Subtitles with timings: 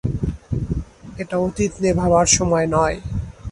[1.17, 2.97] এটা অতীত নিয়ে ভাবার সময় নয়।